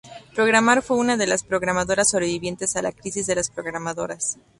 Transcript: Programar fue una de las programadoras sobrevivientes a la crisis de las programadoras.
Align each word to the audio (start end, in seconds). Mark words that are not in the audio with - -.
Programar 0.35 0.81
fue 0.81 0.97
una 0.97 1.15
de 1.15 1.27
las 1.27 1.43
programadoras 1.43 2.09
sobrevivientes 2.09 2.75
a 2.75 2.81
la 2.81 2.91
crisis 2.91 3.27
de 3.27 3.35
las 3.35 3.51
programadoras. 3.51 4.39